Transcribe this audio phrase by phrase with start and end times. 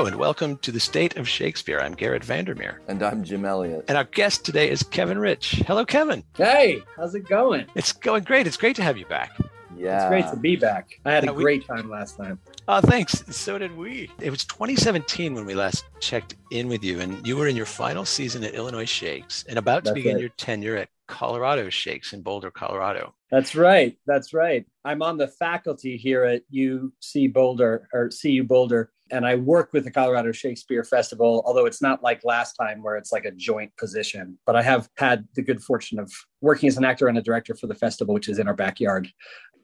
[0.00, 1.78] Hello, and welcome to the State of Shakespeare.
[1.78, 2.80] I'm Garrett Vandermeer.
[2.88, 3.84] And I'm Jim Elliott.
[3.86, 5.62] And our guest today is Kevin Rich.
[5.66, 6.24] Hello, Kevin.
[6.38, 7.66] Hey, how's it going?
[7.74, 8.46] It's going great.
[8.46, 9.36] It's great to have you back.
[9.76, 10.00] Yeah.
[10.00, 10.98] It's great to be back.
[11.04, 12.40] I had Yeah, a we- great time last time.
[12.66, 13.22] Oh, thanks.
[13.36, 14.10] So did we.
[14.22, 17.66] It was 2017 when we last checked in with you, and you were in your
[17.66, 20.20] final season at Illinois Shakes and about to begin right.
[20.22, 23.14] your tenure at Colorado Shakes in Boulder, Colorado.
[23.30, 23.98] That's right.
[24.06, 24.64] That's right.
[24.82, 29.84] I'm on the faculty here at UC Boulder or CU Boulder, and I work with
[29.84, 33.76] the Colorado Shakespeare Festival, although it's not like last time where it's like a joint
[33.76, 34.38] position.
[34.46, 37.54] But I have had the good fortune of working as an actor and a director
[37.54, 39.08] for the festival, which is in our backyard,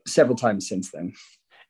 [0.06, 1.12] several times since then.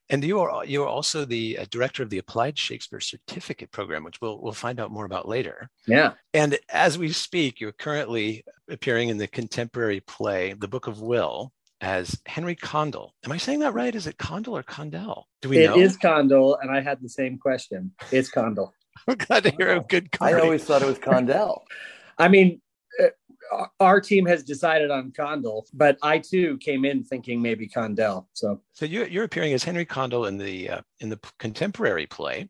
[0.09, 4.05] And you are you are also the uh, director of the Applied Shakespeare Certificate Program,
[4.05, 5.69] which we'll we'll find out more about later.
[5.87, 6.13] Yeah.
[6.33, 11.53] And as we speak, you're currently appearing in the contemporary play, The Book of Will,
[11.81, 13.15] as Henry Condell.
[13.25, 13.95] Am I saying that right?
[13.95, 15.29] Is it Condell or Condell?
[15.43, 15.79] Do we It know?
[15.79, 17.93] is Condell, and I had the same question.
[18.11, 18.73] It's Condell.
[19.09, 21.65] I'm glad to hear a good I always thought it was Condell.
[22.19, 22.61] I mean,
[23.03, 28.29] uh, our team has decided on Condell, but I too came in thinking maybe Condell.
[28.33, 32.49] So So you're, you're appearing as Henry Condell in the uh, in the contemporary play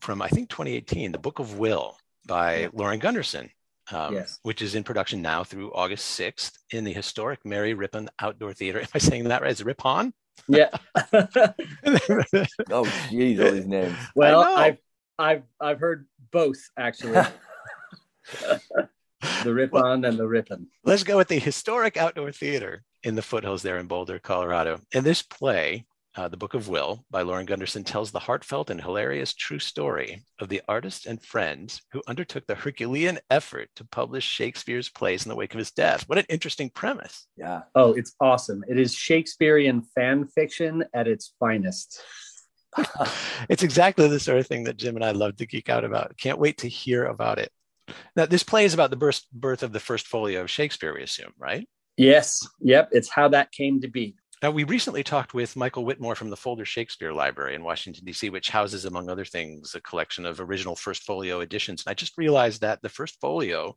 [0.00, 1.96] from I think 2018, The Book of Will
[2.26, 3.50] by Lauren Gunderson,
[3.92, 4.38] um, Yes.
[4.42, 8.80] which is in production now through August 6th in the historic Mary Rippon Outdoor Theater.
[8.82, 9.50] Am I saying that right?
[9.52, 10.12] Is it Rippon?
[10.48, 10.70] yeah.
[12.70, 13.96] Oh, geez, all these names.
[14.14, 14.40] well.
[14.42, 14.78] I've
[15.18, 17.18] I've I've heard both actually.
[19.44, 20.66] the rip on and the Ripon.
[20.84, 24.80] Let's go with the historic outdoor theater in the foothills there in Boulder, Colorado.
[24.92, 28.80] And this play, uh, The Book of Will by Lauren Gunderson, tells the heartfelt and
[28.80, 34.24] hilarious true story of the artist and friends who undertook the Herculean effort to publish
[34.24, 36.08] Shakespeare's plays in the wake of his death.
[36.08, 37.26] What an interesting premise.
[37.36, 37.62] Yeah.
[37.74, 38.64] Oh, it's awesome.
[38.68, 42.00] It is Shakespearean fan fiction at its finest.
[43.48, 46.16] it's exactly the sort of thing that Jim and I love to geek out about.
[46.18, 47.50] Can't wait to hear about it.
[48.16, 51.02] Now, this play is about the birth, birth of the first folio of Shakespeare, we
[51.02, 51.68] assume, right?
[51.96, 52.46] Yes.
[52.60, 52.90] Yep.
[52.92, 54.16] It's how that came to be.
[54.42, 58.28] Now, we recently talked with Michael Whitmore from the Folger Shakespeare Library in Washington, D.C.,
[58.28, 61.84] which houses, among other things, a collection of original First Folio editions.
[61.84, 63.76] And I just realized that the First Folio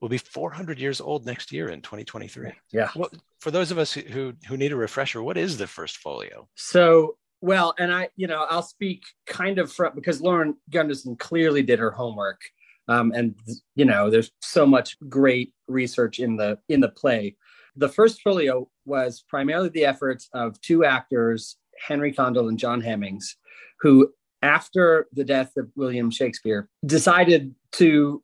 [0.00, 2.52] will be 400 years old next year in 2023.
[2.72, 2.90] Yeah.
[2.94, 6.48] Well, for those of us who, who, need a refresher, what is the First Folio?
[6.54, 11.62] So, well, and I, you know, I'll speak kind of from because Lauren Gunderson clearly
[11.62, 12.40] did her homework.
[12.88, 13.34] Um, and
[13.74, 17.36] you know, there's so much great research in the in the play.
[17.76, 23.36] The first folio was primarily the efforts of two actors, Henry Condell and John Hemmings,
[23.80, 28.22] who, after the death of William Shakespeare, decided to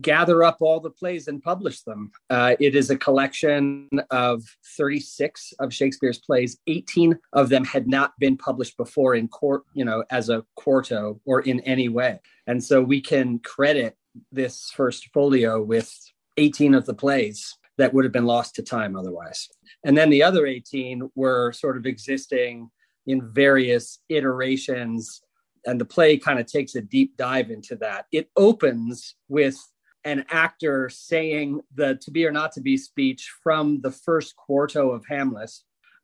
[0.00, 2.10] gather up all the plays and publish them.
[2.30, 4.42] Uh, it is a collection of
[4.76, 6.58] 36 of Shakespeare's plays.
[6.66, 11.20] 18 of them had not been published before in quarto, you know, as a quarto
[11.26, 12.20] or in any way.
[12.46, 13.96] And so we can credit
[14.32, 15.92] this first folio with
[16.36, 19.48] 18 of the plays that would have been lost to time otherwise.
[19.84, 22.70] And then the other 18 were sort of existing
[23.06, 25.22] in various iterations.
[25.66, 28.06] And the play kind of takes a deep dive into that.
[28.12, 29.58] It opens with
[30.04, 34.90] an actor saying the to be or not to be speech from the first quarto
[34.90, 35.50] of Hamlet,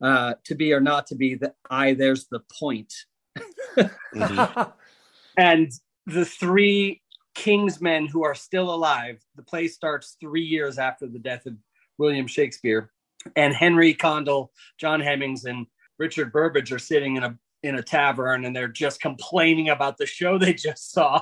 [0.01, 2.93] uh, to be or not to be, the I, there's the point.
[4.15, 4.73] Mhm.
[5.37, 5.71] And
[6.05, 7.00] the three
[7.33, 11.55] King's Men who are still alive, the play starts three years after the death of
[11.97, 12.91] William Shakespeare.
[13.35, 15.67] And Henry Condell, John Hemmings, and
[15.99, 20.05] Richard Burbage are sitting in a in a tavern and they're just complaining about the
[20.05, 21.21] show they just saw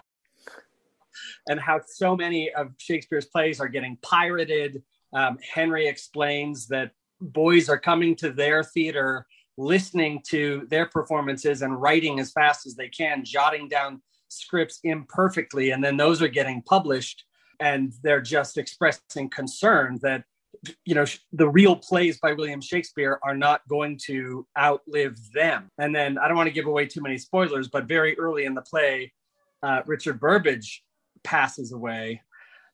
[1.48, 4.82] and how so many of Shakespeare's plays are getting pirated.
[5.14, 9.26] Um, Henry explains that boys are coming to their theater,
[9.58, 15.72] listening to their performances and writing as fast as they can, jotting down scripts imperfectly,
[15.72, 17.26] and then those are getting published.
[17.60, 20.24] And they're just expressing concern that
[20.86, 25.70] you know the real plays by William Shakespeare are not going to outlive them.
[25.78, 28.54] And then I don't want to give away too many spoilers, but very early in
[28.54, 29.12] the play,
[29.62, 30.84] uh, Richard Burbage
[31.24, 32.22] passes away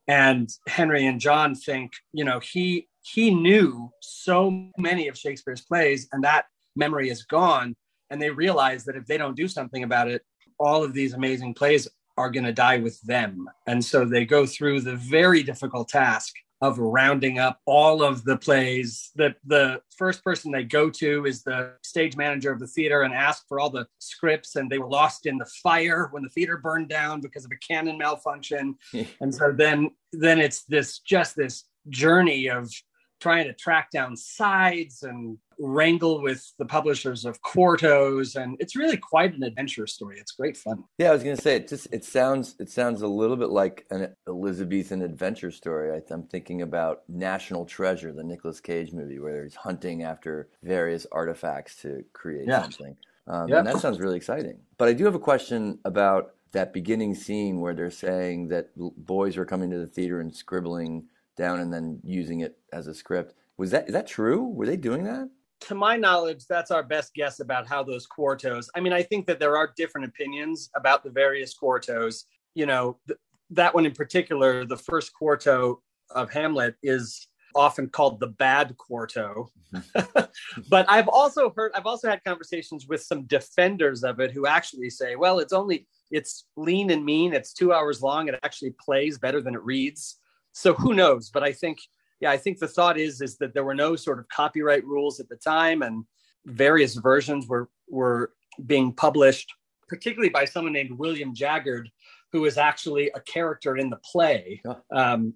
[0.07, 6.07] and henry and john think you know he he knew so many of shakespeare's plays
[6.12, 6.45] and that
[6.75, 7.75] memory is gone
[8.09, 10.21] and they realize that if they don't do something about it
[10.60, 11.88] all of these amazing plays
[12.18, 16.34] are going to die with them and so they go through the very difficult task
[16.62, 19.12] of rounding up all of the plays.
[19.16, 23.13] The the first person they go to is the stage manager of the theater and
[23.13, 26.57] ask for all the scripts, and they were lost in the fire when the theater
[26.57, 28.75] burned down because of a cannon malfunction.
[29.22, 32.72] and so then then it's this just this journey of
[33.19, 38.98] trying to track down sides and wrangle with the publishers of quartos and it's really
[38.98, 41.68] quite an adventure story it's great fun Yeah, I was gonna say it.
[41.68, 45.92] Just it sounds it sounds a little bit like an Elizabethan adventure story.
[45.92, 51.06] I, I'm thinking about National Treasure, the Nicolas Cage movie, where he's hunting after various
[51.12, 52.62] artifacts to create Yeah.
[52.63, 52.96] something.
[53.28, 53.60] Um, Yeah.
[53.60, 54.60] And that sounds really exciting.
[54.78, 59.36] But I do have a question about that beginning scene where they're saying that boys
[59.38, 61.06] were coming to the theater and scribbling
[61.38, 63.34] down and then using it as a script.
[63.57, 64.44] Was that is that true?
[64.44, 65.30] Were they doing that?
[65.62, 68.68] To my knowledge, that's our best guess about how those quartos.
[68.75, 72.24] I mean, I think that there are different opinions about the various quartos.
[72.54, 73.19] You know, th-
[73.52, 75.81] that one in particular, the first quarto
[76.12, 79.50] of Hamlet, is often called the bad quarto.
[80.69, 84.90] but I've also heard, I've also had conversations with some defenders of it who actually
[84.90, 87.34] say, well, it's only, it's lean and mean.
[87.34, 88.28] It's two hours long.
[88.28, 90.19] It actually plays better than it reads.
[90.52, 91.30] So who knows?
[91.30, 91.80] But I think
[92.19, 95.19] yeah, I think the thought is is that there were no sort of copyright rules
[95.19, 96.06] at the time, and
[96.45, 98.31] various versions were were
[98.65, 99.51] being published,
[99.88, 101.88] particularly by someone named William Jaggard,
[102.31, 104.62] who was actually a character in the play.
[104.91, 105.33] Um,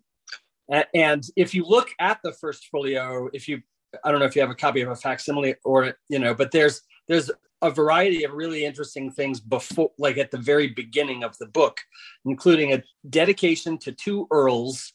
[0.93, 3.61] and if you look at the first folio, if you
[4.03, 6.51] I don't know if you have a copy of a facsimile or you know, but
[6.51, 7.29] there's there's
[7.61, 11.79] a variety of really interesting things before like at the very beginning of the book,
[12.25, 14.93] including a dedication to two earls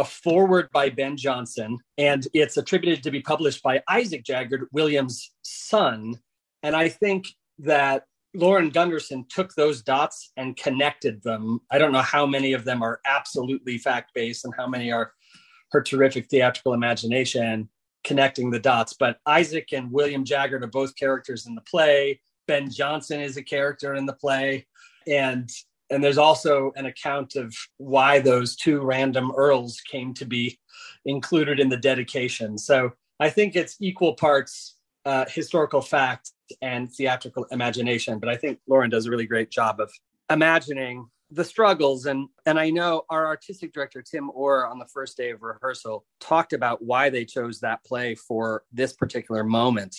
[0.00, 5.30] a forward by Ben Jonson, and it's attributed to be published by Isaac Jaggard, William's
[5.42, 6.18] son.
[6.62, 7.26] And I think
[7.58, 11.60] that Lauren Gunderson took those dots and connected them.
[11.70, 15.12] I don't know how many of them are absolutely fact based and how many are
[15.72, 17.68] her terrific theatrical imagination
[18.02, 18.94] connecting the dots.
[18.98, 22.20] But Isaac and William Jaggard are both characters in the play.
[22.46, 24.66] Ben Jonson is a character in the play.
[25.06, 25.50] And
[25.90, 30.58] and there's also an account of why those two random earls came to be
[31.04, 32.56] included in the dedication.
[32.56, 36.32] So I think it's equal parts uh, historical fact
[36.62, 38.18] and theatrical imagination.
[38.18, 39.90] But I think Lauren does a really great job of
[40.30, 45.16] imagining the struggles and and I know our artistic director Tim Orr on the first
[45.16, 49.96] day of rehearsal talked about why they chose that play for this particular moment.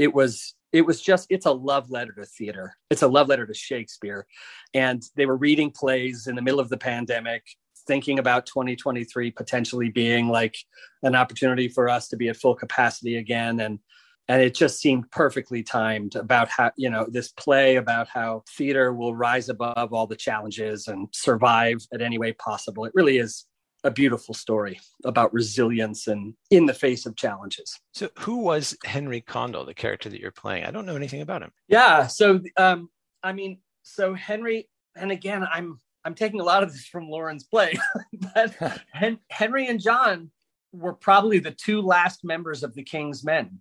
[0.00, 2.76] It was it was just it's a love letter to theater.
[2.90, 4.26] It's a love letter to Shakespeare.
[4.74, 7.44] And they were reading plays in the middle of the pandemic,
[7.86, 10.56] thinking about 2023 potentially being like
[11.04, 13.78] an opportunity for us to be at full capacity again and
[14.26, 18.94] and it just seemed perfectly timed about how you know this play about how theater
[18.94, 23.44] will rise above all the challenges and survive at any way possible it really is
[23.84, 29.20] a beautiful story about resilience and in the face of challenges So, who was Henry
[29.20, 30.64] Condell, the character that you're playing?
[30.64, 31.52] I don't know anything about him.
[31.68, 32.88] yeah so um
[33.22, 37.44] i mean so henry and again i'm i'm taking a lot of this from lauren's
[37.44, 37.74] play
[38.34, 38.54] but
[38.92, 40.30] Hen- henry and john
[40.72, 43.58] were probably the two last members of the king's men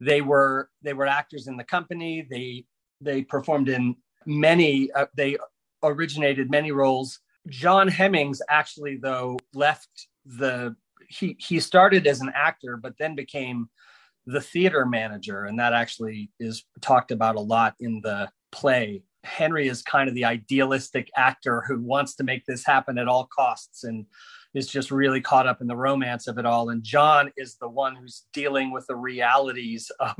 [0.00, 2.64] they were they were actors in the company they
[3.00, 3.96] they performed in
[4.26, 5.36] many uh, they
[5.82, 7.18] originated many roles
[7.48, 10.74] john hemmings actually though left the
[11.08, 13.68] he he started as an actor but then became
[14.26, 19.68] the theater manager and that actually is talked about a lot in the play henry
[19.68, 23.84] is kind of the idealistic actor who wants to make this happen at all costs
[23.84, 24.06] and
[24.54, 26.70] is just really caught up in the romance of it all.
[26.70, 30.16] And John is the one who's dealing with the realities of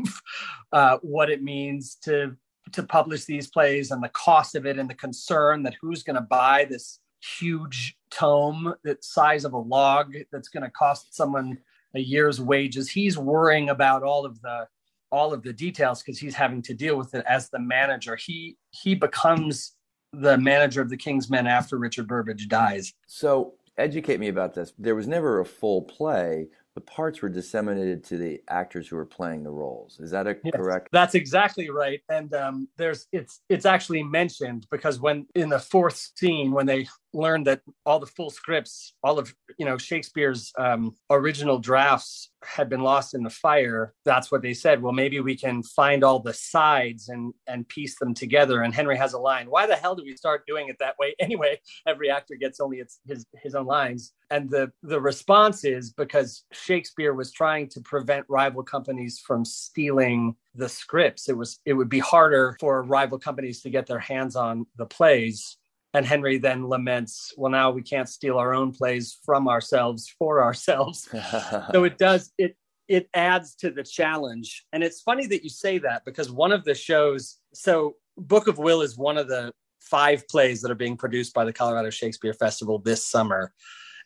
[0.72, 2.36] uh, what it means to
[2.70, 6.17] to publish these plays and the cost of it and the concern that who's going
[6.17, 11.58] to buy this huge tome that size of a log that's going to cost someone
[11.94, 12.91] a year's wages.
[12.91, 14.67] He's worrying about all of the
[15.10, 18.17] all of the details because he's having to deal with it as the manager.
[18.17, 19.74] He he becomes
[20.12, 22.93] the manager of the King's Men after Richard Burbage dies.
[23.06, 24.72] So educate me about this.
[24.79, 26.48] There was never a full play.
[26.74, 30.00] The parts were disseminated to the actors who were playing the roles.
[30.00, 30.55] Is that a Yes.
[30.55, 30.88] correct?
[30.93, 32.00] That's exactly right.
[32.08, 36.86] And um, there's it's it's actually mentioned because when in the fourth scene when they
[37.14, 42.69] learned that all the full scripts, all of you know Shakespeare's um, original drafts had
[42.69, 44.82] been lost in the fire, that's what they said.
[44.82, 48.62] Well, maybe we can find all the sides and and piece them together.
[48.62, 49.48] And Henry has a line.
[49.48, 51.60] Why the hell do we start doing it that way anyway?
[51.86, 54.12] Every actor gets only its, his his own lines.
[54.31, 60.36] And the the response is because Shakespeare was trying to prevent rival companies from stealing
[60.54, 61.28] the scripts.
[61.28, 64.86] It was it would be harder for rival companies to get their hands on the
[64.86, 65.56] plays.
[65.94, 70.43] And Henry then laments, well, now we can't steal our own plays from ourselves for
[70.43, 71.08] ourselves.
[71.72, 72.56] so it does it
[72.89, 74.65] it adds to the challenge.
[74.72, 78.58] And it's funny that you say that because one of the shows, so Book of
[78.58, 82.34] Will is one of the five plays that are being produced by the Colorado Shakespeare
[82.34, 83.53] Festival this summer.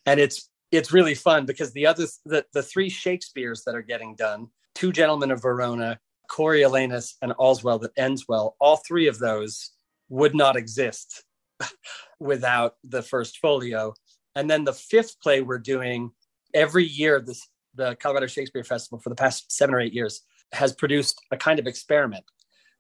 [0.07, 4.15] And it's it's really fun because the other the, the three Shakespeares that are getting
[4.17, 5.99] done, Two Gentlemen of Verona,
[6.31, 8.57] Coriolanus, and All's Well That Ends Well.
[8.61, 9.71] All three of those
[10.09, 11.25] would not exist
[12.21, 13.95] without the first folio.
[14.35, 16.11] And then the fifth play we're doing
[16.55, 20.23] every year, this the Colorado Shakespeare Festival for the past seven or eight years
[20.53, 22.25] has produced a kind of experiment,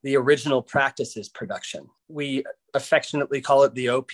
[0.03, 1.87] the original practices production.
[2.09, 4.13] We affectionately call it the OP,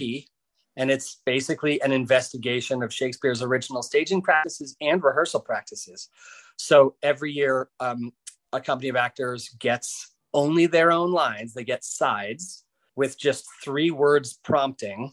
[0.76, 6.08] and it's basically an investigation of Shakespeare's original staging practices and rehearsal practices.
[6.56, 8.12] So every year, um,
[8.52, 12.64] a company of actors gets only their own lines, they get sides
[12.96, 15.12] with just three words prompting,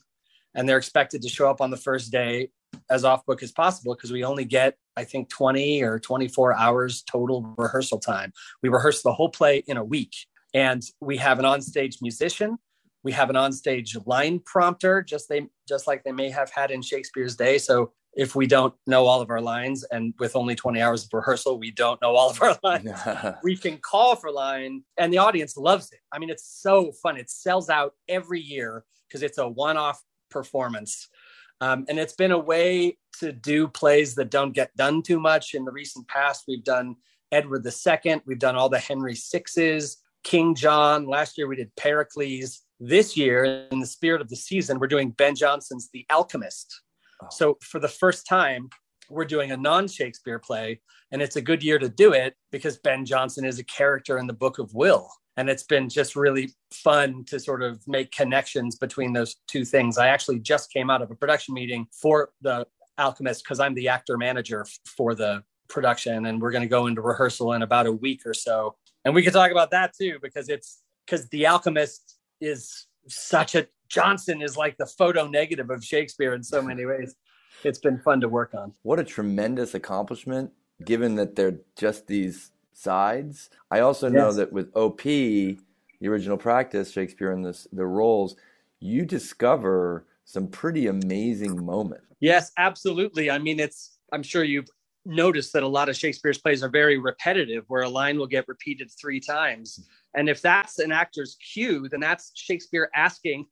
[0.55, 2.49] and they're expected to show up on the first day
[2.89, 7.01] as off book as possible because we only get i think 20 or 24 hours
[7.01, 8.31] total rehearsal time
[8.61, 10.13] we rehearse the whole play in a week
[10.53, 12.59] and we have an onstage musician
[13.03, 16.81] we have an onstage line prompter, just they just like they may have had in
[16.81, 17.57] Shakespeare's day.
[17.57, 21.09] So if we don't know all of our lines, and with only 20 hours of
[21.13, 22.91] rehearsal, we don't know all of our lines,
[23.43, 25.99] we can call for line, and the audience loves it.
[26.11, 27.15] I mean, it's so fun.
[27.15, 31.07] It sells out every year because it's a one-off performance.
[31.61, 35.53] Um, and it's been a way to do plays that don't get done too much.
[35.53, 36.97] In the recent past, we've done
[37.31, 41.07] Edward II, we've done all the Henry Sixes, King John.
[41.07, 45.11] Last year we did Pericles this year, in the spirit of the season, we're doing
[45.11, 46.81] Ben Jonson's The Alchemist.
[47.21, 47.27] Oh.
[47.31, 48.69] So for the first time,
[49.09, 52.77] we're doing a non Shakespeare play, and it's a good year to do it because
[52.77, 55.09] Ben Jonson is a character in the Book of Will.
[55.37, 59.97] And it's been just really fun to sort of make connections between those two things.
[59.97, 63.87] I actually just came out of a production meeting for The Alchemist because I'm the
[63.87, 67.91] actor manager for the production, and we're going to go into rehearsal in about a
[67.91, 68.75] week or so.
[69.05, 73.67] And we could talk about that too because it's because The Alchemist is such a
[73.89, 77.15] Jonson is like the photo negative of Shakespeare in so many ways.
[77.63, 78.73] It's been fun to work on.
[78.83, 80.51] What a tremendous accomplishment,
[80.85, 83.49] given that they're just these sides.
[83.69, 84.37] I also know yes.
[84.37, 85.57] that with OP, the
[86.03, 88.35] original practice, Shakespeare and this, the roles,
[88.79, 92.05] you discover some pretty amazing moments.
[92.19, 93.31] Yes, absolutely.
[93.31, 94.69] I mean, it's, I'm sure you've
[95.05, 98.47] noticed that a lot of Shakespeare's plays are very repetitive, where a line will get
[98.47, 99.87] repeated three times.
[100.15, 103.45] And if that's an actor's cue, then that's Shakespeare asking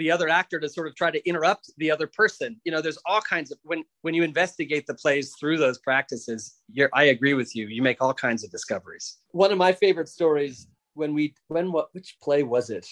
[0.00, 2.58] the other actor to sort of try to interrupt the other person.
[2.64, 6.56] You know, there's all kinds of when when you investigate the plays through those practices,
[6.72, 7.68] you're I agree with you.
[7.68, 9.18] You make all kinds of discoveries.
[9.32, 12.86] One of my favorite stories when we when what which play was it?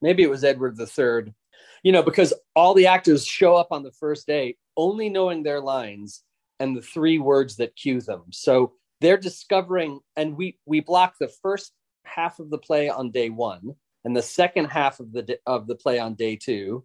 [0.00, 1.34] Maybe it was Edward III.
[1.82, 5.60] You know, because all the actors show up on the first day only knowing their
[5.60, 6.22] lines
[6.60, 8.24] and the three words that cue them.
[8.30, 11.72] So they're discovering and we we block the first
[12.04, 15.74] half of the play on day one and the second half of the of the
[15.74, 16.84] play on day two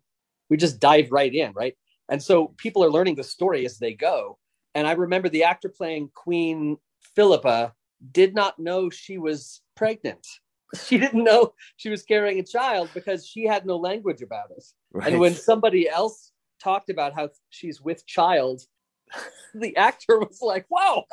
[0.49, 1.75] we just dive right in right?
[2.09, 4.39] And so people are learning the story as they go.
[4.75, 6.77] And i remember the actor playing queen
[7.15, 7.73] philippa
[8.11, 10.25] did not know she was pregnant.
[10.85, 14.63] She didn't know she was carrying a child because she had no language about it.
[14.91, 15.07] Right.
[15.07, 18.61] and when somebody else talked about how she's with child
[19.55, 21.05] the actor was like wow.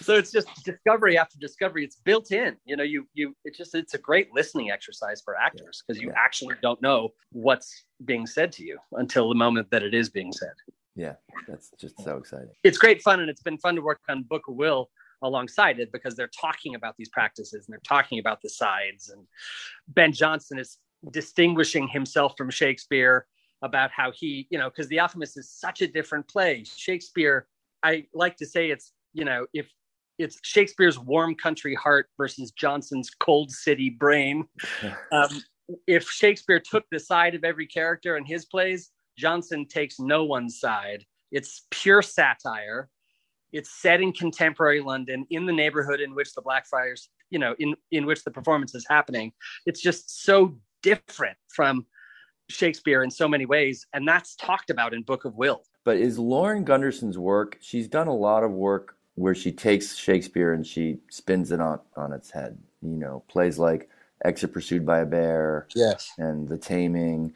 [0.00, 1.84] So it's just discovery after discovery.
[1.84, 2.56] It's built in.
[2.64, 6.12] You know you you it's just it's a great listening exercise for actors because you
[6.16, 10.32] actually don't know what's being said to you until the moment that it is being
[10.32, 10.52] said.
[10.94, 11.14] Yeah
[11.48, 12.50] that's just so exciting.
[12.64, 14.90] It's great fun and it's been fun to work on book of will
[15.22, 19.26] alongside it because they're talking about these practices and they're talking about the sides and
[19.88, 20.78] ben Jonson is
[21.10, 23.26] distinguishing himself from shakespeare
[23.62, 27.46] about how he you know because the alchemist is such a different play shakespeare
[27.82, 29.66] i like to say it's you know, if
[30.18, 34.46] it's Shakespeare's warm country heart versus Jonson's cold city brain.
[35.12, 35.42] Um,
[35.88, 40.60] if Shakespeare took the side of every character in his plays, Johnson takes no one's
[40.60, 41.04] side.
[41.32, 42.88] It's pure satire.
[43.52, 47.74] It's set in contemporary London in the neighborhood in which the Blackfriars, you know, in,
[47.90, 49.32] in which the performance is happening.
[49.64, 51.86] It's just so different from
[52.48, 53.86] Shakespeare in so many ways.
[53.92, 55.62] And that's talked about in Book of Will.
[55.84, 60.52] But is Lauren Gunderson's work, she's done a lot of work where she takes Shakespeare
[60.52, 62.58] and she spins it on on its head.
[62.82, 63.88] You know, plays like
[64.24, 67.32] Exit Pursued by a Bear, yes, and The Taming.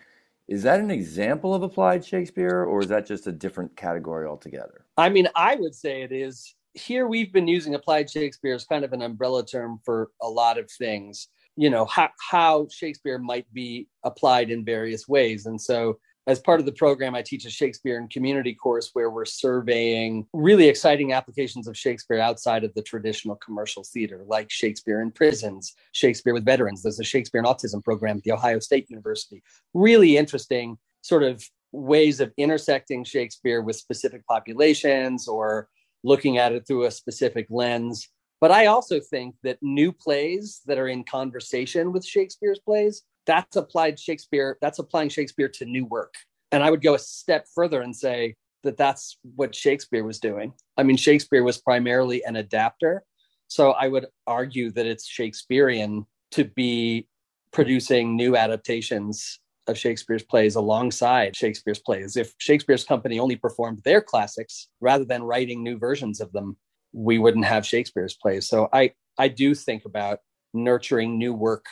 [0.48, 4.84] Is that an example of applied Shakespeare, or is that just a different category altogether?
[4.96, 6.54] I mean, I would say it is.
[6.74, 10.58] Here, we've been using applied Shakespeare as kind of an umbrella term for a lot
[10.58, 11.28] of things.
[11.56, 15.46] You know, how, how Shakespeare might be applied in various ways.
[15.46, 19.10] And so as part of the program, I teach a Shakespeare and community course where
[19.10, 25.00] we're surveying really exciting applications of Shakespeare outside of the traditional commercial theater, like Shakespeare
[25.00, 26.82] in prisons, Shakespeare with veterans.
[26.82, 29.42] There's a Shakespeare and autism program at The Ohio State University.
[29.74, 31.42] Really interesting sort of
[31.72, 35.68] ways of intersecting Shakespeare with specific populations or
[36.04, 38.08] looking at it through a specific lens.
[38.40, 43.56] But I also think that new plays that are in conversation with Shakespeare's plays, that's
[43.56, 46.14] applied Shakespeare, that's applying Shakespeare to new work.
[46.50, 50.52] And I would go a step further and say that that's what Shakespeare was doing.
[50.76, 53.04] I mean, Shakespeare was primarily an adapter.
[53.48, 57.08] So I would argue that it's Shakespearean to be
[57.52, 62.16] producing new adaptations of Shakespeare's plays alongside Shakespeare's plays.
[62.16, 66.56] If Shakespeare's company only performed their classics rather than writing new versions of them,
[66.92, 68.48] we wouldn't have Shakespeare's plays.
[68.48, 70.20] So I I do think about
[70.52, 71.66] nurturing new work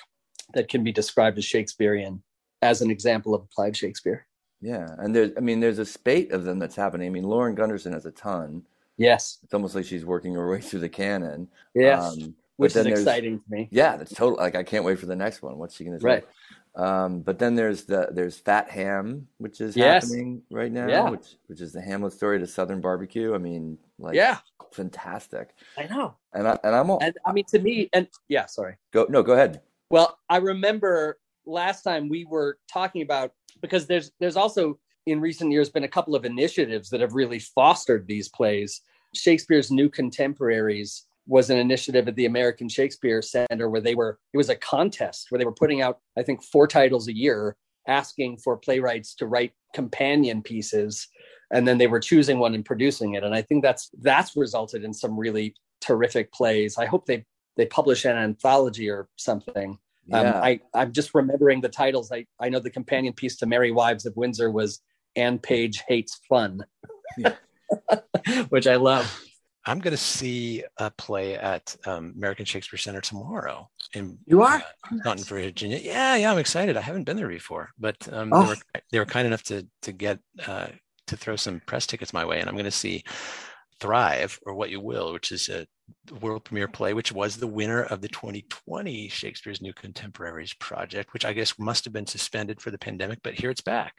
[0.54, 2.22] that can be described as Shakespearean
[2.62, 4.26] as an example of applied Shakespeare.
[4.60, 7.06] Yeah, and there's I mean there's a spate of them that's happening.
[7.06, 8.62] I mean Lauren Gunderson has a ton.
[8.96, 11.48] Yes, it's almost like she's working her way through the canon.
[11.74, 13.68] Yes, um, which is exciting to me.
[13.70, 14.36] Yeah, that's total.
[14.36, 15.58] Like I can't wait for the next one.
[15.58, 16.06] What's she going to do?
[16.06, 16.26] Right.
[16.78, 20.04] Um, but then there's the there's Fat Ham, which is yes.
[20.04, 21.10] happening right now, yeah.
[21.10, 23.34] which which is the Hamlet story to Southern barbecue.
[23.34, 24.38] I mean, like yeah,
[24.72, 25.50] fantastic.
[25.76, 26.14] I know.
[26.32, 28.76] And I and I'm all, and I mean to me and yeah, sorry.
[28.92, 29.60] Go no, go ahead.
[29.90, 35.50] Well, I remember last time we were talking about because there's there's also in recent
[35.50, 38.82] years been a couple of initiatives that have really fostered these plays.
[39.14, 44.38] Shakespeare's New Contemporaries was an initiative at the American Shakespeare Center where they were, it
[44.38, 47.54] was a contest where they were putting out, I think, four titles a year,
[47.86, 51.06] asking for playwrights to write companion pieces.
[51.52, 53.24] And then they were choosing one and producing it.
[53.24, 56.78] And I think that's that's resulted in some really terrific plays.
[56.78, 57.24] I hope they
[57.56, 59.78] they publish an anthology or something.
[60.12, 60.30] Um, yeah.
[60.30, 62.10] Um, I, I'm just remembering the titles.
[62.10, 64.80] I, I know the companion piece to Merry Wives of Windsor was
[65.16, 66.64] Anne Page Hates Fun,
[67.18, 67.34] yeah.
[68.48, 69.27] which I love.
[69.68, 73.68] I'm going to see a play at um, American Shakespeare Center tomorrow.
[73.94, 75.78] In you are uh, not in Virginia.
[75.78, 76.76] Yeah, yeah, I'm excited.
[76.76, 78.42] I haven't been there before, but um, oh.
[78.42, 78.56] they, were,
[78.92, 80.68] they were kind enough to to get uh,
[81.06, 83.04] to throw some press tickets my way, and I'm going to see
[83.78, 85.66] Thrive or What You Will, which is a
[86.20, 91.24] world premiere play, which was the winner of the 2020 Shakespeare's New Contemporaries project, which
[91.24, 93.94] I guess must have been suspended for the pandemic, but here it's back.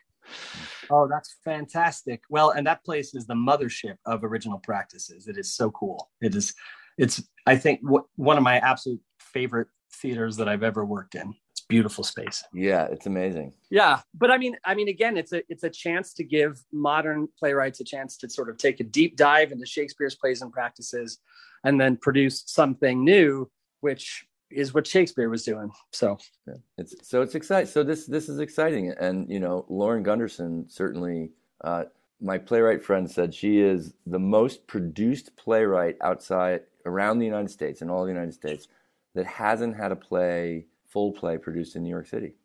[0.90, 2.22] Oh, that's fantastic.
[2.30, 5.28] Well, and that place is the mothership of original practices.
[5.28, 6.10] It is so cool.
[6.22, 6.54] It is,
[6.98, 11.34] it's, I think, w- one of my absolute favorite theaters that I've ever worked in.
[11.52, 12.44] It's beautiful space.
[12.54, 13.54] Yeah, it's amazing.
[13.70, 17.28] Yeah, but I mean, I mean, again, it's a it's a chance to give modern
[17.38, 21.20] playwrights a chance to sort of take a deep dive into Shakespeare's plays and practices,
[21.64, 23.50] and then produce something new,
[23.82, 25.72] which is what Shakespeare was doing.
[25.92, 26.56] So yeah.
[26.78, 27.70] it's so it's exciting.
[27.70, 31.32] So this this is exciting, and you know, Lauren Gunderson certainly.
[31.62, 31.86] Uh,
[32.22, 37.82] my playwright friend said she is the most produced playwright outside around the United States
[37.82, 38.68] in all the United States
[39.16, 42.36] that hasn't had a play full play produced in New York City.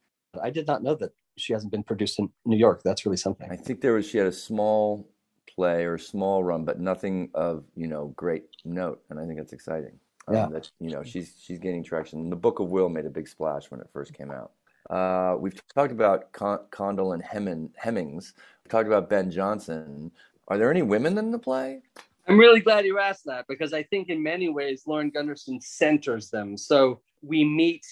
[0.40, 2.82] I did not know that she hasn't been produced in New York.
[2.84, 3.50] That's really something.
[3.50, 5.08] I think there was she had a small
[5.52, 9.52] play or small run, but nothing of you know great note, and I think that's
[9.52, 9.98] exciting
[10.30, 10.44] yeah.
[10.44, 12.30] Um, that you know she's she's gaining traction.
[12.30, 14.52] The Book of Will made a big splash when it first came out.
[14.90, 18.34] Uh, we've talked about Con- Condell and Hemin- Hemmings.
[18.64, 20.10] We talked about Ben Jonson.
[20.48, 21.80] Are there any women in the play?
[22.26, 26.30] I'm really glad you asked that because I think in many ways Lauren Gunderson centers
[26.30, 26.56] them.
[26.56, 27.84] So we meet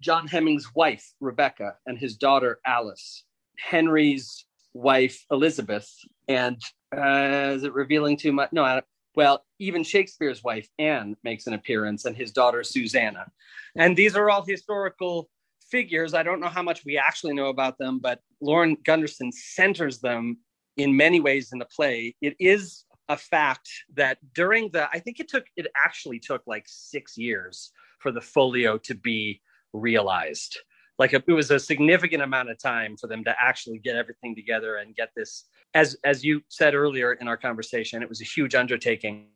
[0.00, 3.24] John Hemmings' wife Rebecca and his daughter Alice,
[3.58, 5.90] Henry's wife Elizabeth,
[6.28, 6.60] and
[6.96, 8.52] uh, is it revealing too much?
[8.52, 8.80] No,
[9.18, 13.26] well, even Shakespeare's wife, Anne, makes an appearance, and his daughter, Susanna.
[13.74, 15.28] And these are all historical
[15.72, 16.14] figures.
[16.14, 20.38] I don't know how much we actually know about them, but Lauren Gunderson centers them
[20.76, 22.14] in many ways in the play.
[22.22, 26.66] It is a fact that during the, I think it took, it actually took like
[26.68, 29.40] six years for the folio to be
[29.72, 30.56] realized.
[30.96, 34.76] Like it was a significant amount of time for them to actually get everything together
[34.76, 38.54] and get this as as you said earlier in our conversation, it was a huge
[38.54, 39.26] undertaking,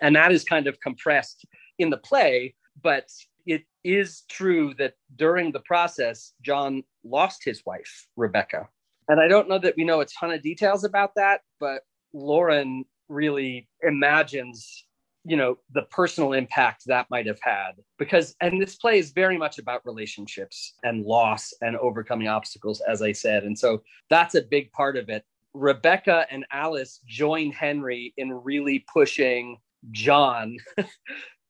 [0.00, 1.46] and that is kind of compressed
[1.78, 2.54] in the play.
[2.82, 3.08] But
[3.46, 8.68] it is true that during the process, John lost his wife, Rebecca,
[9.08, 12.84] and I don't know that we know a ton of details about that, but Lauren
[13.08, 14.84] really imagines
[15.24, 17.72] you know the personal impact that might have had.
[17.98, 23.02] Because and this play is very much about relationships and loss and overcoming obstacles as
[23.02, 23.44] i said.
[23.44, 25.24] And so that's a big part of it
[25.54, 29.58] Rebecca and Alice join Henry in really pushing
[29.90, 30.56] John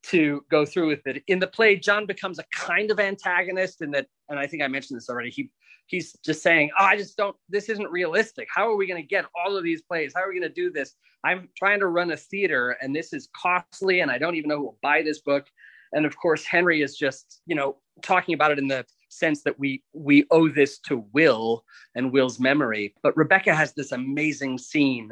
[0.05, 1.23] to go through with it.
[1.27, 4.69] In the play, John becomes a kind of antagonist and that, and I think I
[4.69, 5.31] mentioned this already.
[5.31, 5.51] He
[5.89, 8.47] he's just saying, oh, I just don't, this isn't realistic.
[8.55, 10.13] How are we going to get all of these plays?
[10.15, 10.95] How are we going to do this?
[11.25, 14.59] I'm trying to run a theater and this is costly and I don't even know
[14.59, 15.47] who will buy this book.
[15.93, 19.59] And of course, Henry is just, you know, talking about it in the sense that
[19.59, 22.95] we we owe this to Will and Will's memory.
[23.03, 25.11] But Rebecca has this amazing scene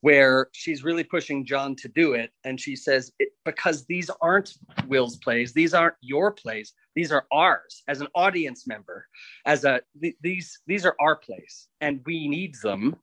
[0.00, 2.30] where she's really pushing John to do it.
[2.44, 3.10] And she says,
[3.46, 4.52] because these aren't
[4.86, 9.06] Will's plays, these aren't your plays, these are ours as an audience member,
[9.46, 12.96] as a th- these these are our plays, and we need them,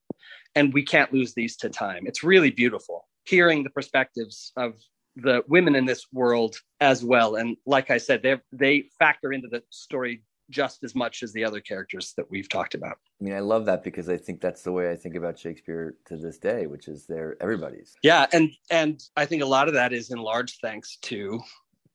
[0.56, 2.04] and we can't lose these to time.
[2.06, 4.74] It's really beautiful hearing the perspectives of
[5.16, 7.36] the women in this world as well.
[7.36, 11.44] And like I said, they they factor into the story just as much as the
[11.44, 12.98] other characters that we've talked about.
[13.20, 15.96] I mean, I love that because I think that's the way I think about Shakespeare
[16.06, 17.96] to this day, which is they're everybody's.
[18.04, 21.40] Yeah, and and I think a lot of that is in large thanks to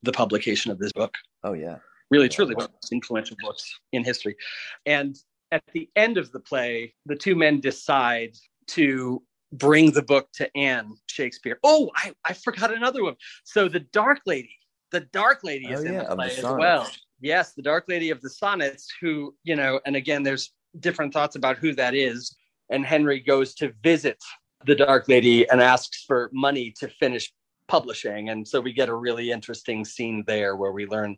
[0.03, 1.15] the publication of this book.
[1.43, 1.77] Oh yeah.
[2.09, 4.37] Really, truly one of the most influential books in history.
[4.85, 5.17] And
[5.51, 8.35] at the end of the play, the two men decide
[8.67, 9.21] to
[9.51, 11.59] bring the book to Anne Shakespeare.
[11.63, 13.15] Oh, I, I forgot another one.
[13.43, 14.55] So the Dark Lady,
[14.91, 16.89] the Dark Lady is oh, in yeah, the play the as well.
[17.19, 21.35] Yes, the Dark Lady of the Sonnets, who, you know, and again, there's different thoughts
[21.35, 22.35] about who that is.
[22.69, 24.21] And Henry goes to visit
[24.65, 27.31] the Dark Lady and asks for money to finish
[27.67, 28.29] publishing.
[28.29, 31.17] And so we get a really interesting scene there where we learn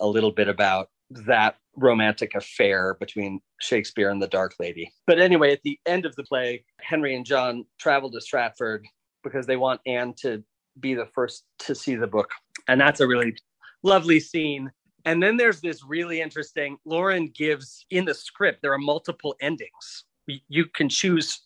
[0.00, 4.92] a little bit about that romantic affair between Shakespeare and the Dark Lady.
[5.06, 8.86] But anyway, at the end of the play, Henry and John travel to Stratford
[9.22, 10.42] because they want Anne to
[10.78, 12.30] be the first to see the book.
[12.68, 13.36] And that's a really
[13.82, 14.70] lovely scene.
[15.04, 20.04] And then there's this really interesting Lauren gives in the script, there are multiple endings.
[20.26, 21.40] You can choose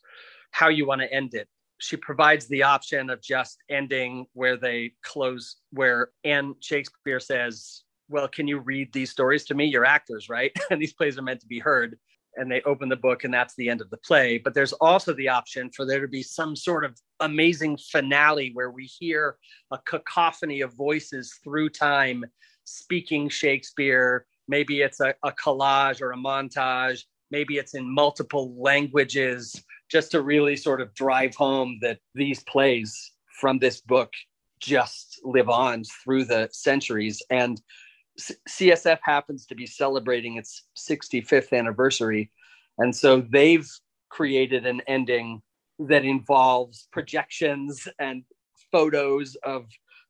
[0.51, 1.49] how you want to end it.
[1.79, 8.29] She provides the option of just ending where they close, where Anne Shakespeare says, Well,
[8.29, 9.67] can you read these stories to me?
[9.67, 10.53] You're actors, right?
[10.71, 11.99] and these plays are meant to be heard.
[12.37, 14.39] And they open the book, and that's the end of the play.
[14.39, 18.73] But there's also the option for there to be some sort of amazing finale where
[18.73, 19.37] we hear
[19.71, 22.25] a cacophony of voices through time
[22.65, 24.27] speaking Shakespeare.
[24.49, 27.05] Maybe it's a, a collage or a montage.
[27.31, 29.55] Maybe it's in multiple languages,
[29.89, 34.13] just to really sort of drive home that these plays from this book
[34.61, 37.23] just live on through the centuries.
[37.31, 37.61] And
[38.19, 42.31] CSF happens to be celebrating its 65th anniversary.
[42.79, 43.69] And so they've
[44.09, 45.43] created an ending
[45.79, 48.23] that involves projections and
[48.71, 49.67] photos of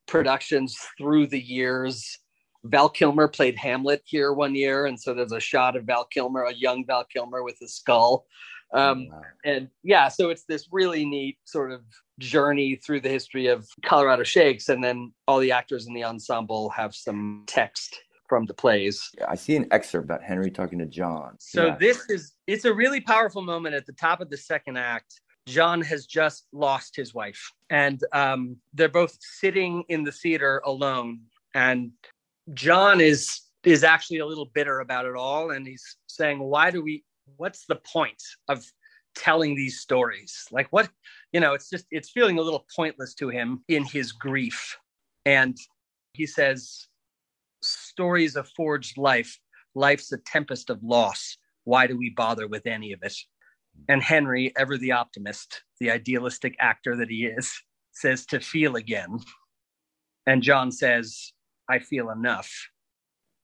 [0.07, 2.19] productions through the years
[2.65, 6.45] Val Kilmer played Hamlet here one year, and so there's a shot of Val Kilmer,
[6.45, 8.27] a young Val Kilmer with a skull.
[8.75, 9.23] Um, wow.
[9.45, 11.83] And yeah, so it's this really neat sort of
[12.19, 16.69] journey through the history of Colorado Shakes, and then all the actors in the ensemble
[16.71, 17.97] have some text
[18.29, 19.11] from the plays.
[19.19, 21.37] Yeah, I see an excerpt about Henry talking to John.
[21.39, 21.77] So yeah.
[21.77, 25.21] this is it's a really powerful moment at the top of the second act.
[25.47, 31.21] John has just lost his wife, and um, they're both sitting in the theater alone.
[31.55, 31.93] And
[32.55, 36.83] John is is actually a little bitter about it all, and he's saying, "Why do
[36.83, 37.05] we?
[37.37, 38.65] What's the point of
[39.15, 40.47] telling these stories?
[40.51, 40.91] Like what?
[41.33, 44.77] You know, it's just it's feeling a little pointless to him in his grief."
[45.25, 45.57] And
[46.13, 46.89] he says,
[47.63, 49.39] "Stories of forged life.
[49.75, 51.37] Life's a tempest of loss.
[51.65, 53.17] Why do we bother with any of it?"
[53.89, 57.53] And Henry, ever the optimist, the idealistic actor that he is,
[57.93, 59.19] says to feel again.
[60.27, 61.33] And John says,
[61.69, 62.51] I feel enough.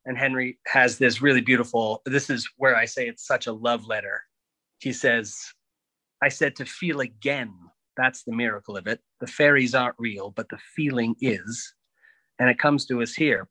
[0.05, 3.85] And Henry has this really beautiful, this is where I say it's such a love
[3.85, 4.23] letter.
[4.79, 5.37] He says,
[6.23, 7.53] I said to feel again.
[7.97, 8.99] That's the miracle of it.
[9.19, 11.73] The fairies aren't real, but the feeling is.
[12.39, 13.47] And it comes to us here,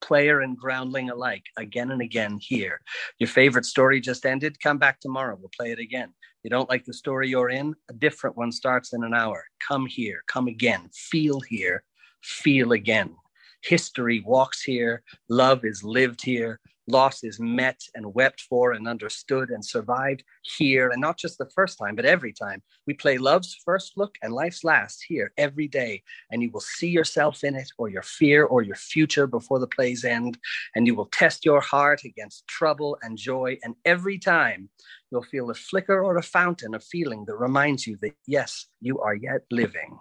[0.00, 2.80] player and groundling alike, again and again here.
[3.18, 4.60] Your favorite story just ended?
[4.62, 5.36] Come back tomorrow.
[5.38, 6.14] We'll play it again.
[6.44, 7.74] You don't like the story you're in?
[7.90, 9.44] A different one starts in an hour.
[9.66, 11.82] Come here, come again, feel here,
[12.22, 13.16] feel again.
[13.62, 19.50] History walks here, love is lived here, loss is met and wept for and understood
[19.50, 20.88] and survived here.
[20.88, 22.62] And not just the first time, but every time.
[22.86, 26.02] We play love's first look and life's last here every day.
[26.30, 29.66] And you will see yourself in it or your fear or your future before the
[29.66, 30.38] play's end.
[30.74, 33.58] And you will test your heart against trouble and joy.
[33.62, 34.70] And every time
[35.10, 38.98] you'll feel a flicker or a fountain of feeling that reminds you that, yes, you
[39.00, 39.98] are yet living.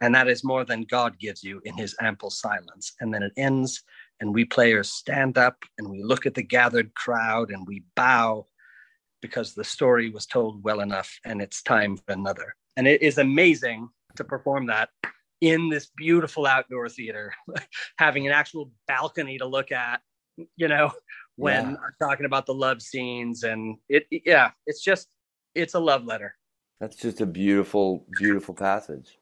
[0.00, 2.92] And that is more than God gives you in his ample silence.
[3.00, 3.82] And then it ends,
[4.20, 8.46] and we players stand up and we look at the gathered crowd and we bow
[9.22, 12.54] because the story was told well enough and it's time for another.
[12.76, 14.90] And it is amazing to perform that
[15.40, 17.32] in this beautiful outdoor theater,
[17.98, 20.00] having an actual balcony to look at,
[20.56, 20.92] you know,
[21.36, 21.76] when yeah.
[21.76, 23.42] I'm talking about the love scenes.
[23.42, 25.08] And it, yeah, it's just,
[25.54, 26.34] it's a love letter.
[26.80, 29.18] That's just a beautiful, beautiful passage.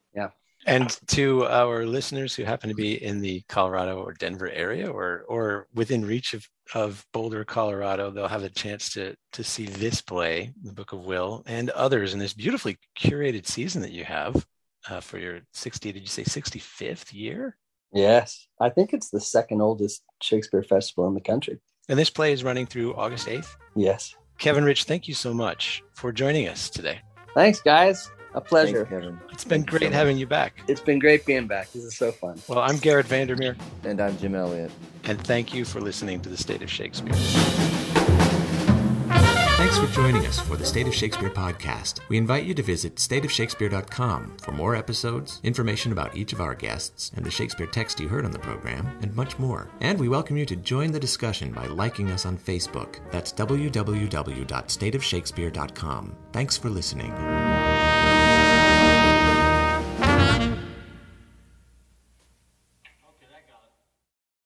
[0.66, 5.24] And to our listeners who happen to be in the Colorado or Denver area or
[5.28, 10.00] or within reach of, of Boulder, Colorado, they'll have a chance to to see this
[10.00, 14.46] play, the Book of Will, and others in this beautifully curated season that you have
[14.88, 17.56] uh, for your 60, did you say 65th year?
[17.92, 18.48] Yes.
[18.60, 21.58] I think it's the second oldest Shakespeare festival in the country.
[21.88, 23.48] And this play is running through August 8th?
[23.76, 24.14] Yes.
[24.38, 27.00] Kevin Rich, thank you so much for joining us today.
[27.34, 28.10] Thanks, guys.
[28.34, 28.84] A pleasure.
[28.84, 29.20] Thanks, Kevin.
[29.32, 30.62] It's been Thank great so having you back.
[30.68, 31.70] It's been great being back.
[31.72, 32.40] This is so fun.
[32.48, 34.72] Well, I'm Garrett Vandermeer, And I'm Jim Elliott.
[35.04, 37.14] and thank you for listening to The State of Shakespeare.
[39.56, 42.00] Thanks for joining us for the State of Shakespeare podcast.
[42.08, 47.12] We invite you to visit stateofshakespeare.com for more episodes, information about each of our guests,
[47.16, 49.68] and the Shakespeare text you heard on the program, and much more.
[49.80, 52.96] And we welcome you to join the discussion by liking us on Facebook.
[53.10, 56.16] That's www.stateofshakespeare.com.
[56.32, 57.63] Thanks for listening.